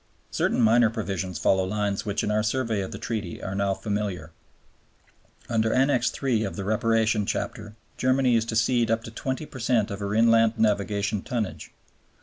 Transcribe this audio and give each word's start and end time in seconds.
Certain 0.31 0.59
minor 0.59 0.89
provisions 0.89 1.37
follow 1.37 1.63
lines 1.63 2.07
which 2.07 2.23
in 2.23 2.31
our 2.31 2.41
survey 2.41 2.81
of 2.81 2.91
the 2.91 2.97
Treaty 2.97 3.39
are 3.39 3.53
now 3.53 3.75
familiar. 3.75 4.31
Under 5.47 5.71
Annex 5.71 6.11
III. 6.11 6.43
of 6.45 6.55
the 6.55 6.63
Reparation 6.63 7.23
Chapter 7.27 7.75
Germany 7.97 8.35
is 8.35 8.45
to 8.45 8.55
cede 8.55 8.89
up 8.89 9.03
to 9.03 9.11
20 9.11 9.45
per 9.45 9.59
cent 9.59 9.91
of 9.91 9.99
her 9.99 10.15
inland 10.15 10.53
navigation 10.57 11.21
tonnage. 11.21 11.69